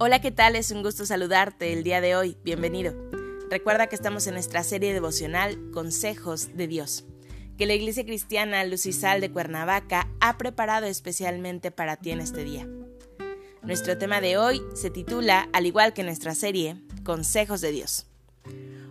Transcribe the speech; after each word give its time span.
Hola, 0.00 0.20
¿qué 0.20 0.30
tal? 0.30 0.54
Es 0.54 0.70
un 0.70 0.84
gusto 0.84 1.04
saludarte 1.04 1.72
el 1.72 1.82
día 1.82 2.00
de 2.00 2.14
hoy. 2.14 2.36
Bienvenido. 2.44 2.94
Recuerda 3.50 3.88
que 3.88 3.96
estamos 3.96 4.28
en 4.28 4.34
nuestra 4.34 4.62
serie 4.62 4.94
devocional 4.94 5.58
Consejos 5.72 6.56
de 6.56 6.68
Dios, 6.68 7.04
que 7.56 7.66
la 7.66 7.74
Iglesia 7.74 8.04
Cristiana 8.04 8.62
Lucisal 8.64 9.20
de 9.20 9.32
Cuernavaca 9.32 10.08
ha 10.20 10.38
preparado 10.38 10.86
especialmente 10.86 11.72
para 11.72 11.96
ti 11.96 12.12
en 12.12 12.20
este 12.20 12.44
día. 12.44 12.68
Nuestro 13.62 13.98
tema 13.98 14.20
de 14.20 14.38
hoy 14.38 14.62
se 14.72 14.90
titula, 14.90 15.48
al 15.52 15.66
igual 15.66 15.94
que 15.94 16.04
nuestra 16.04 16.36
serie, 16.36 16.76
Consejos 17.02 17.60
de 17.60 17.72
Dios. 17.72 18.06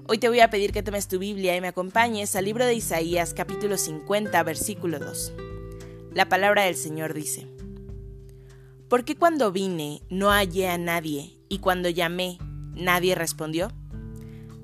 Hoy 0.08 0.18
te 0.18 0.28
voy 0.28 0.42
a 0.42 0.50
pedir 0.50 0.74
que 0.74 0.84
tomes 0.84 1.08
tu 1.08 1.20
Biblia 1.20 1.56
y 1.56 1.62
me 1.62 1.70
acompañes 1.70 2.36
al 2.36 2.44
libro 2.44 2.66
de 2.66 2.74
Isaías 2.74 3.34
capítulo 3.34 3.78
50 3.78 4.44
versículo 4.44 5.00
2. 5.00 5.34
La 6.14 6.28
palabra 6.28 6.64
del 6.64 6.76
Señor 6.76 7.14
dice, 7.14 7.48
¿Por 8.90 9.04
qué 9.04 9.18
cuando 9.18 9.52
vine 9.52 10.02
no 10.10 10.30
hallé 10.30 10.70
a 10.70 10.78
nadie 10.78 11.38
y 11.50 11.60
cuando 11.60 11.90
llamé 11.90 12.38
nadie 12.74 13.16
respondió? 13.16 13.74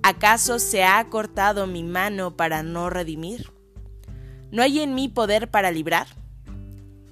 ¿Acaso 0.01 0.59
se 0.59 0.85
ha 0.85 1.03
cortado 1.09 1.67
mi 1.67 1.83
mano 1.83 2.37
para 2.37 2.63
no 2.63 2.89
redimir? 2.89 3.51
¿No 4.49 4.61
hay 4.61 4.79
en 4.79 4.95
mí 4.95 5.09
poder 5.09 5.51
para 5.51 5.71
librar? 5.71 6.07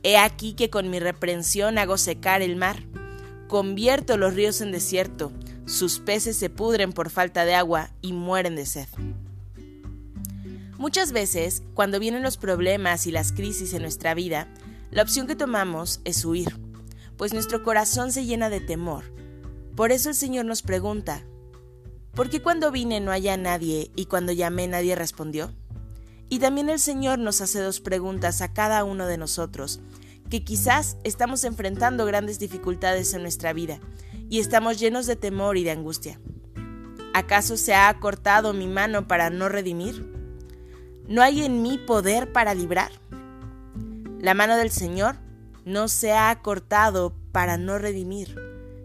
He 0.03 0.17
aquí 0.17 0.53
que 0.53 0.69
con 0.69 0.89
mi 0.89 0.99
reprensión 0.99 1.77
hago 1.77 1.97
secar 1.97 2.41
el 2.41 2.55
mar, 2.55 2.81
convierto 3.49 4.15
los 4.15 4.33
ríos 4.33 4.61
en 4.61 4.71
desierto, 4.71 5.33
sus 5.65 5.99
peces 5.99 6.37
se 6.37 6.49
pudren 6.49 6.93
por 6.93 7.09
falta 7.09 7.43
de 7.43 7.55
agua 7.55 7.89
y 8.01 8.13
mueren 8.13 8.55
de 8.55 8.65
sed. 8.65 8.87
Muchas 10.77 11.11
veces, 11.11 11.61
cuando 11.73 11.99
vienen 11.99 12.23
los 12.23 12.37
problemas 12.37 13.05
y 13.05 13.11
las 13.11 13.33
crisis 13.33 13.73
en 13.73 13.81
nuestra 13.81 14.13
vida, 14.13 14.47
la 14.91 15.03
opción 15.03 15.27
que 15.27 15.35
tomamos 15.35 15.99
es 16.05 16.23
huir 16.23 16.60
pues 17.21 17.35
nuestro 17.35 17.61
corazón 17.61 18.11
se 18.11 18.25
llena 18.25 18.49
de 18.49 18.59
temor. 18.59 19.03
Por 19.75 19.91
eso 19.91 20.09
el 20.09 20.15
Señor 20.15 20.45
nos 20.45 20.63
pregunta, 20.63 21.23
¿por 22.15 22.31
qué 22.31 22.41
cuando 22.41 22.71
vine 22.71 22.99
no 22.99 23.11
haya 23.11 23.37
nadie 23.37 23.91
y 23.95 24.07
cuando 24.07 24.31
llamé 24.31 24.67
nadie 24.67 24.95
respondió? 24.95 25.53
Y 26.29 26.39
también 26.39 26.67
el 26.71 26.79
Señor 26.79 27.19
nos 27.19 27.39
hace 27.41 27.59
dos 27.59 27.79
preguntas 27.79 28.41
a 28.41 28.53
cada 28.53 28.83
uno 28.83 29.05
de 29.05 29.19
nosotros, 29.19 29.81
que 30.31 30.43
quizás 30.43 30.97
estamos 31.03 31.43
enfrentando 31.43 32.07
grandes 32.07 32.39
dificultades 32.39 33.13
en 33.13 33.21
nuestra 33.21 33.53
vida 33.53 33.79
y 34.27 34.39
estamos 34.39 34.79
llenos 34.79 35.05
de 35.05 35.15
temor 35.15 35.57
y 35.57 35.63
de 35.63 35.69
angustia. 35.69 36.19
¿Acaso 37.13 37.55
se 37.55 37.75
ha 37.75 37.99
cortado 37.99 38.51
mi 38.51 38.65
mano 38.65 39.07
para 39.07 39.29
no 39.29 39.47
redimir? 39.47 40.11
¿No 41.07 41.21
hay 41.21 41.43
en 41.43 41.61
mí 41.61 41.77
poder 41.77 42.31
para 42.31 42.55
librar? 42.55 42.91
La 44.17 44.33
mano 44.33 44.57
del 44.57 44.71
Señor 44.71 45.17
no 45.65 45.87
se 45.87 46.13
ha 46.13 46.41
cortado 46.41 47.15
para 47.31 47.57
no 47.57 47.77
redimir, 47.77 48.35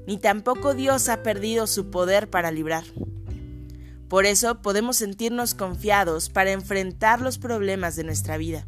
ni 0.06 0.18
tampoco 0.18 0.74
Dios 0.74 1.08
ha 1.08 1.22
perdido 1.22 1.66
su 1.66 1.90
poder 1.90 2.30
para 2.30 2.50
librar. 2.50 2.84
Por 4.08 4.24
eso 4.24 4.62
podemos 4.62 4.96
sentirnos 4.96 5.54
confiados 5.54 6.28
para 6.28 6.52
enfrentar 6.52 7.20
los 7.20 7.38
problemas 7.38 7.96
de 7.96 8.04
nuestra 8.04 8.36
vida. 8.36 8.66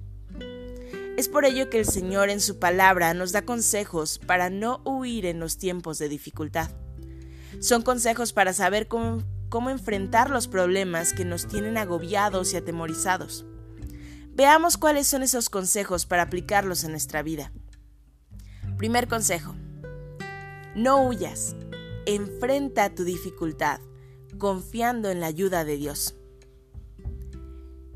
Es 1.16 1.28
por 1.28 1.44
ello 1.44 1.68
que 1.70 1.78
el 1.78 1.86
Señor 1.86 2.28
en 2.30 2.40
su 2.40 2.58
palabra 2.58 3.14
nos 3.14 3.32
da 3.32 3.42
consejos 3.42 4.18
para 4.18 4.50
no 4.50 4.80
huir 4.84 5.26
en 5.26 5.40
los 5.40 5.58
tiempos 5.58 5.98
de 5.98 6.08
dificultad. 6.08 6.70
Son 7.60 7.82
consejos 7.82 8.32
para 8.32 8.52
saber 8.52 8.88
cómo, 8.88 9.22
cómo 9.48 9.70
enfrentar 9.70 10.30
los 10.30 10.48
problemas 10.48 11.12
que 11.12 11.24
nos 11.24 11.46
tienen 11.48 11.76
agobiados 11.76 12.52
y 12.52 12.56
atemorizados. 12.56 13.46
Veamos 14.32 14.76
cuáles 14.76 15.08
son 15.08 15.24
esos 15.24 15.50
consejos 15.50 16.06
para 16.06 16.22
aplicarlos 16.22 16.84
en 16.84 16.92
nuestra 16.92 17.22
vida. 17.22 17.52
Primer 18.78 19.08
consejo. 19.08 19.56
No 20.76 21.02
huyas. 21.02 21.56
Enfrenta 22.06 22.94
tu 22.94 23.02
dificultad, 23.02 23.80
confiando 24.38 25.10
en 25.10 25.18
la 25.18 25.26
ayuda 25.26 25.64
de 25.64 25.76
Dios. 25.76 26.14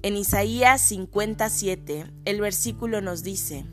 En 0.03 0.17
Isaías 0.17 0.83
57, 0.83 2.13
el 2.25 2.41
versículo 2.41 3.01
nos 3.01 3.23
dice, 3.23 3.65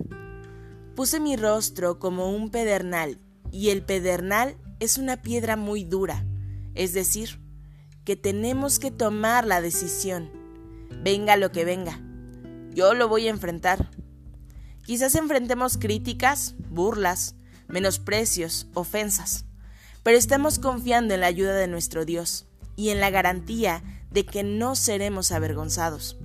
Puse 0.95 1.19
mi 1.19 1.35
rostro 1.35 1.97
como 1.97 2.29
un 2.29 2.51
pedernal, 2.51 3.17
y 3.51 3.71
el 3.71 3.83
pedernal 3.83 4.55
es 4.79 4.99
una 4.99 5.23
piedra 5.23 5.55
muy 5.55 5.83
dura, 5.83 6.23
es 6.75 6.93
decir, 6.93 7.41
que 8.05 8.15
tenemos 8.15 8.77
que 8.77 8.91
tomar 8.91 9.47
la 9.47 9.61
decisión, 9.61 10.29
venga 11.03 11.37
lo 11.37 11.51
que 11.51 11.65
venga. 11.65 11.99
Yo 12.71 12.93
lo 12.93 13.07
voy 13.07 13.25
a 13.25 13.31
enfrentar. 13.31 13.89
Quizás 14.89 15.13
enfrentemos 15.13 15.77
críticas, 15.77 16.55
burlas, 16.71 17.35
menosprecios, 17.67 18.65
ofensas, 18.73 19.45
pero 20.01 20.17
estamos 20.17 20.57
confiando 20.57 21.13
en 21.13 21.19
la 21.19 21.27
ayuda 21.27 21.53
de 21.53 21.67
nuestro 21.67 22.05
Dios 22.05 22.47
y 22.75 22.89
en 22.89 22.99
la 22.99 23.11
garantía 23.11 23.83
de 24.09 24.25
que 24.25 24.41
no 24.41 24.75
seremos 24.75 25.31
avergonzados. 25.31 26.17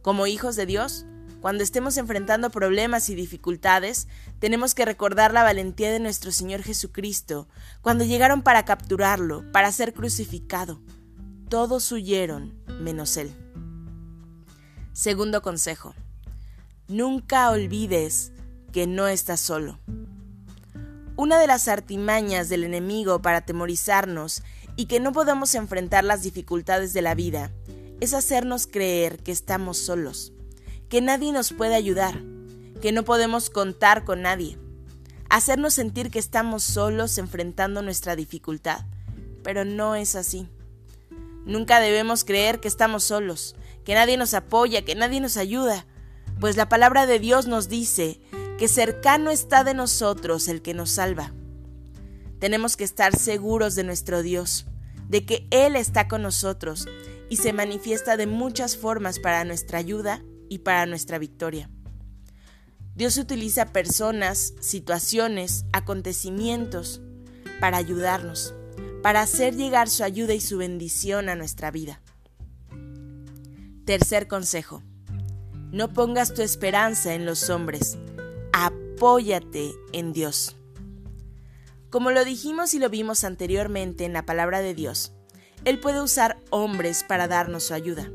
Como 0.00 0.26
hijos 0.26 0.56
de 0.56 0.64
Dios, 0.64 1.04
cuando 1.42 1.62
estemos 1.62 1.98
enfrentando 1.98 2.48
problemas 2.48 3.10
y 3.10 3.14
dificultades, 3.14 4.08
tenemos 4.38 4.74
que 4.74 4.86
recordar 4.86 5.34
la 5.34 5.42
valentía 5.42 5.92
de 5.92 6.00
nuestro 6.00 6.32
Señor 6.32 6.62
Jesucristo, 6.62 7.48
cuando 7.82 8.04
llegaron 8.04 8.40
para 8.40 8.64
capturarlo, 8.64 9.44
para 9.52 9.70
ser 9.72 9.92
crucificado. 9.92 10.80
Todos 11.50 11.92
huyeron, 11.92 12.54
menos 12.80 13.18
Él. 13.18 13.30
Segundo 14.94 15.42
consejo. 15.42 15.94
Nunca 16.88 17.50
olvides 17.50 18.30
que 18.70 18.86
no 18.86 19.08
estás 19.08 19.40
solo. 19.40 19.80
Una 21.16 21.38
de 21.38 21.46
las 21.46 21.66
artimañas 21.66 22.50
del 22.50 22.62
enemigo 22.62 23.22
para 23.22 23.38
atemorizarnos 23.38 24.42
y 24.76 24.84
que 24.84 25.00
no 25.00 25.12
podamos 25.12 25.54
enfrentar 25.54 26.04
las 26.04 26.22
dificultades 26.22 26.92
de 26.92 27.00
la 27.00 27.14
vida 27.14 27.50
es 28.00 28.12
hacernos 28.12 28.66
creer 28.66 29.22
que 29.22 29.32
estamos 29.32 29.78
solos, 29.78 30.34
que 30.90 31.00
nadie 31.00 31.32
nos 31.32 31.54
puede 31.54 31.74
ayudar, 31.74 32.22
que 32.82 32.92
no 32.92 33.02
podemos 33.02 33.48
contar 33.48 34.04
con 34.04 34.20
nadie, 34.20 34.58
hacernos 35.30 35.72
sentir 35.72 36.10
que 36.10 36.18
estamos 36.18 36.64
solos 36.64 37.16
enfrentando 37.16 37.80
nuestra 37.80 38.14
dificultad. 38.14 38.84
Pero 39.42 39.64
no 39.64 39.94
es 39.94 40.16
así. 40.16 40.50
Nunca 41.46 41.80
debemos 41.80 42.24
creer 42.24 42.60
que 42.60 42.68
estamos 42.68 43.04
solos, 43.04 43.56
que 43.86 43.94
nadie 43.94 44.18
nos 44.18 44.34
apoya, 44.34 44.84
que 44.84 44.94
nadie 44.94 45.20
nos 45.20 45.38
ayuda, 45.38 45.86
pues 46.40 46.56
la 46.56 46.68
palabra 46.68 47.06
de 47.06 47.18
Dios 47.18 47.46
nos 47.46 47.68
dice 47.68 48.20
que 48.58 48.68
cercano 48.68 49.30
está 49.30 49.64
de 49.64 49.74
nosotros 49.74 50.48
el 50.48 50.62
que 50.62 50.74
nos 50.74 50.90
salva. 50.90 51.32
Tenemos 52.38 52.76
que 52.76 52.84
estar 52.84 53.16
seguros 53.16 53.74
de 53.74 53.84
nuestro 53.84 54.22
Dios, 54.22 54.66
de 55.08 55.24
que 55.24 55.46
Él 55.50 55.76
está 55.76 56.08
con 56.08 56.22
nosotros 56.22 56.86
y 57.30 57.36
se 57.36 57.52
manifiesta 57.52 58.16
de 58.16 58.26
muchas 58.26 58.76
formas 58.76 59.18
para 59.18 59.44
nuestra 59.44 59.78
ayuda 59.78 60.22
y 60.48 60.58
para 60.58 60.86
nuestra 60.86 61.18
victoria. 61.18 61.70
Dios 62.94 63.16
utiliza 63.16 63.72
personas, 63.72 64.54
situaciones, 64.60 65.64
acontecimientos 65.72 67.00
para 67.60 67.76
ayudarnos, 67.76 68.54
para 69.02 69.22
hacer 69.22 69.56
llegar 69.56 69.88
su 69.88 70.04
ayuda 70.04 70.34
y 70.34 70.40
su 70.40 70.58
bendición 70.58 71.28
a 71.28 71.34
nuestra 71.34 71.70
vida. 71.70 72.00
Tercer 73.84 74.28
consejo. 74.28 74.82
No 75.74 75.92
pongas 75.92 76.32
tu 76.34 76.42
esperanza 76.42 77.14
en 77.14 77.26
los 77.26 77.50
hombres, 77.50 77.98
apóyate 78.52 79.72
en 79.92 80.12
Dios. 80.12 80.54
Como 81.90 82.12
lo 82.12 82.24
dijimos 82.24 82.74
y 82.74 82.78
lo 82.78 82.88
vimos 82.90 83.24
anteriormente 83.24 84.04
en 84.04 84.12
la 84.12 84.24
palabra 84.24 84.60
de 84.60 84.72
Dios, 84.72 85.14
Él 85.64 85.80
puede 85.80 86.00
usar 86.00 86.38
hombres 86.50 87.02
para 87.02 87.26
darnos 87.26 87.64
su 87.64 87.74
ayuda. 87.74 88.08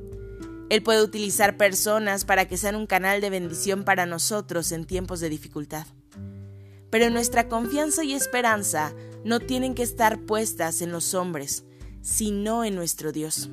Él 0.69 0.81
puede 0.81 1.03
utilizar 1.03 1.57
personas 1.57 2.23
para 2.23 2.47
que 2.47 2.56
sean 2.56 2.77
un 2.77 2.88
canal 2.88 3.19
de 3.19 3.29
bendición 3.29 3.83
para 3.83 4.06
nosotros 4.06 4.71
en 4.71 4.85
tiempos 4.85 5.19
de 5.19 5.27
dificultad. 5.27 5.85
Pero 6.89 7.09
nuestra 7.09 7.50
confianza 7.50 8.06
y 8.06 8.13
esperanza 8.13 8.94
no 9.25 9.41
tienen 9.41 9.75
que 9.75 9.83
estar 9.83 10.21
puestas 10.21 10.81
en 10.81 10.94
los 10.94 11.13
hombres, 11.13 11.65
sino 12.01 12.63
en 12.63 12.75
nuestro 12.75 13.11
Dios. 13.11 13.50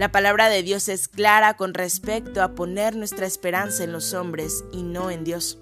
La 0.00 0.10
palabra 0.10 0.48
de 0.48 0.62
Dios 0.62 0.88
es 0.88 1.08
clara 1.08 1.58
con 1.58 1.74
respecto 1.74 2.42
a 2.42 2.54
poner 2.54 2.96
nuestra 2.96 3.26
esperanza 3.26 3.84
en 3.84 3.92
los 3.92 4.14
hombres 4.14 4.64
y 4.72 4.82
no 4.82 5.10
en 5.10 5.24
Dios. 5.24 5.58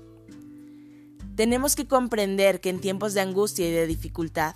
Tenemos 1.35 1.75
que 1.75 1.88
comprender 1.88 2.61
que 2.61 2.70
en 2.70 2.81
tiempos 2.81 3.14
de 3.14 3.20
angustia 3.20 3.69
y 3.69 3.73
de 3.73 3.88
dificultad, 3.88 4.55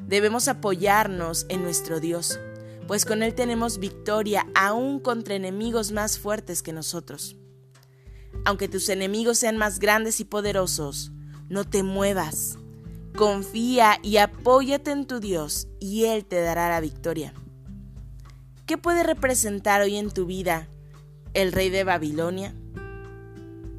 Debemos 0.00 0.48
apoyarnos 0.48 1.46
en 1.50 1.62
nuestro 1.62 2.00
Dios, 2.00 2.40
pues 2.88 3.04
con 3.04 3.22
Él 3.22 3.36
tenemos 3.36 3.78
victoria 3.78 4.44
aún 4.56 4.98
contra 4.98 5.36
enemigos 5.36 5.92
más 5.92 6.18
fuertes 6.18 6.60
que 6.60 6.72
nosotros. 6.72 7.36
Aunque 8.44 8.66
tus 8.66 8.88
enemigos 8.88 9.38
sean 9.38 9.56
más 9.56 9.78
grandes 9.78 10.18
y 10.18 10.24
poderosos, 10.24 11.12
no 11.48 11.62
te 11.62 11.84
muevas. 11.84 12.58
Confía 13.14 14.00
y 14.02 14.16
apóyate 14.16 14.90
en 14.90 15.06
tu 15.06 15.20
Dios 15.20 15.68
y 15.78 16.06
Él 16.06 16.24
te 16.24 16.40
dará 16.40 16.68
la 16.68 16.80
victoria. 16.80 17.34
¿Qué 18.72 18.78
puede 18.78 19.02
representar 19.02 19.82
hoy 19.82 19.96
en 19.96 20.10
tu 20.10 20.24
vida 20.24 20.66
el 21.34 21.52
rey 21.52 21.68
de 21.68 21.84
Babilonia? 21.84 22.54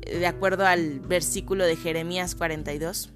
De 0.02 0.28
acuerdo 0.28 0.68
al 0.68 1.00
versículo 1.00 1.66
de 1.66 1.76
Jeremías 1.76 2.36
42. 2.36 3.10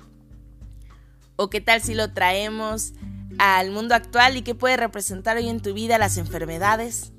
¿O 1.35 1.51
qué 1.51 1.61
tal 1.61 1.83
si 1.83 1.93
lo 1.93 2.11
traemos 2.13 2.93
al 3.37 3.69
mundo 3.69 3.93
actual 3.93 4.37
y 4.37 4.41
qué 4.41 4.55
puede 4.55 4.75
representar 4.75 5.37
hoy 5.37 5.49
en 5.49 5.61
tu 5.61 5.75
vida 5.75 5.99
las 5.99 6.17
enfermedades, 6.17 7.11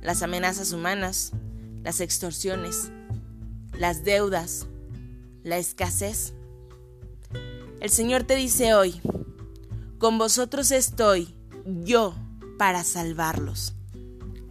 las 0.00 0.22
amenazas 0.22 0.72
humanas, 0.72 1.32
las 1.82 2.00
extorsiones, 2.00 2.90
las 3.74 4.04
deudas, 4.04 4.68
la 5.42 5.58
escasez? 5.58 6.32
El 7.80 7.90
Señor 7.90 8.22
te 8.22 8.36
dice 8.36 8.72
hoy, 8.72 9.02
con 9.98 10.16
vosotros 10.16 10.70
estoy 10.70 11.36
yo 11.66 12.14
para 12.56 12.84
salvarlos. 12.84 13.74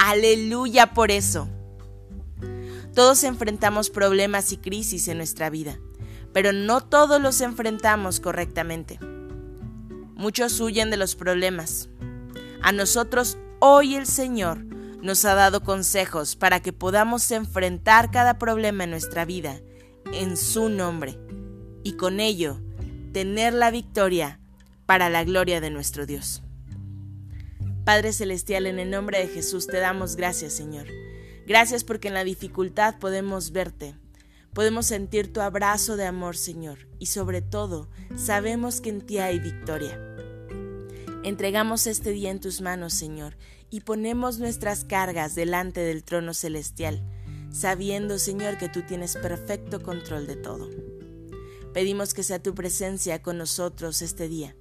Aleluya 0.08 0.94
por 0.94 1.12
eso. 1.12 1.50
Todos 2.96 3.26
enfrentamos 3.26 3.90
problemas 3.90 4.54
y 4.54 4.58
crisis 4.58 5.10
en 5.10 5.18
nuestra 5.18 5.50
vida, 5.50 5.82
pero 6.32 6.54
no 6.54 6.80
todos 6.80 7.22
los 7.22 7.42
enfrentamos 7.42 8.22
correctamente. 8.22 9.00
Muchos 10.16 10.62
huyen 10.62 10.92
de 10.92 10.96
los 10.96 11.16
problemas. 11.16 11.90
A 12.62 12.72
nosotros 12.72 13.38
hoy 13.60 13.96
el 13.96 14.06
Señor 14.06 14.64
nos 15.02 15.26
ha 15.26 15.34
dado 15.34 15.62
consejos 15.62 16.38
para 16.38 16.62
que 16.62 16.72
podamos 16.72 17.30
enfrentar 17.32 18.10
cada 18.10 18.40
problema 18.40 18.86
en 18.86 18.92
nuestra 18.92 19.26
vida 19.26 19.60
en 20.14 20.38
su 20.38 20.70
nombre 20.70 21.20
y 21.84 21.98
con 21.98 22.22
ello 22.22 22.62
tener 23.12 23.52
la 23.52 23.72
victoria 23.72 24.40
para 24.86 25.10
la 25.10 25.26
gloria 25.26 25.60
de 25.60 25.70
nuestro 25.70 26.06
Dios. 26.06 26.44
Padre 27.88 28.12
Celestial, 28.12 28.66
en 28.66 28.80
el 28.80 28.90
nombre 28.90 29.18
de 29.18 29.30
Jesús 29.30 29.66
te 29.66 29.78
damos 29.78 30.18
gracias, 30.18 30.52
Señor. 30.52 30.88
Gracias 31.46 31.86
porque 31.86 32.10
en 32.10 32.16
la 32.16 32.26
dificultad 32.26 33.00
podemos 33.00 33.54
verte, 33.54 33.96
podemos 34.52 34.88
sentir 34.88 35.32
tu 35.32 35.40
abrazo 35.40 35.96
de 35.96 36.06
amor, 36.06 36.36
Señor, 36.36 36.80
y 37.00 37.06
sobre 37.06 37.42
todo 37.42 37.88
sabemos 38.18 38.82
que 38.82 38.90
en 38.90 39.00
ti 39.00 39.20
hay 39.20 39.40
victoria. 39.40 39.98
Entregamos 41.24 41.88
este 41.88 42.10
día 42.10 42.30
en 42.30 42.42
tus 42.42 42.60
manos, 42.60 42.94
Señor, 42.94 43.38
y 43.70 43.80
ponemos 43.80 44.38
nuestras 44.38 44.84
cargas 44.84 45.34
delante 45.34 45.80
del 45.80 46.04
trono 46.04 46.34
celestial, 46.34 47.02
sabiendo, 47.54 48.20
Señor, 48.20 48.58
que 48.58 48.68
tú 48.68 48.82
tienes 48.82 49.16
perfecto 49.16 49.82
control 49.82 50.28
de 50.28 50.36
todo. 50.36 50.70
Pedimos 51.74 52.14
que 52.14 52.24
sea 52.24 52.44
tu 52.44 52.54
presencia 52.54 53.22
con 53.22 53.38
nosotros 53.38 54.02
este 54.02 54.28
día 54.28 54.58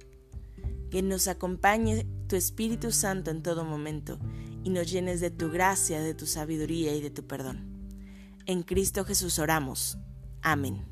que 0.89 1.01
nos 1.01 1.27
acompañe 1.27 2.05
tu 2.27 2.35
Espíritu 2.35 2.91
Santo 2.91 3.31
en 3.31 3.41
todo 3.41 3.63
momento 3.63 4.19
y 4.63 4.69
nos 4.69 4.91
llenes 4.91 5.21
de 5.21 5.31
tu 5.31 5.49
gracia, 5.49 6.01
de 6.01 6.13
tu 6.13 6.25
sabiduría 6.25 6.93
y 6.93 7.01
de 7.01 7.09
tu 7.09 7.25
perdón. 7.25 7.65
En 8.45 8.63
Cristo 8.63 9.05
Jesús 9.05 9.39
oramos. 9.39 9.97
Amén. 10.41 10.85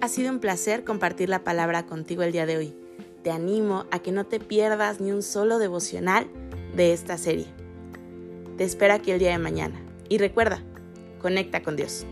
Ha 0.00 0.08
sido 0.08 0.32
un 0.32 0.40
placer 0.40 0.84
compartir 0.84 1.28
la 1.28 1.44
palabra 1.44 1.86
contigo 1.86 2.22
el 2.22 2.32
día 2.32 2.46
de 2.46 2.56
hoy. 2.56 2.74
Te 3.22 3.30
animo 3.30 3.84
a 3.90 3.98
que 3.98 4.12
no 4.12 4.24
te 4.24 4.40
pierdas 4.40 5.00
ni 5.00 5.12
un 5.12 5.22
solo 5.22 5.58
devocional 5.58 6.26
de 6.74 6.92
esta 6.92 7.18
serie. 7.18 7.46
Te 8.56 8.64
espero 8.64 8.94
aquí 8.94 9.10
el 9.10 9.18
día 9.18 9.30
de 9.30 9.38
mañana. 9.38 9.78
Y 10.08 10.18
recuerda, 10.18 10.64
Conecta 11.20 11.62
con 11.62 11.76
Dios. 11.76 12.06